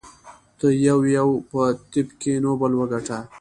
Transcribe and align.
تو 0.57 0.65
یویو 0.85 1.29
په 1.49 1.61
طب 1.91 2.07
کې 2.21 2.33
نوبل 2.45 2.71
وګاټه. 2.75 3.19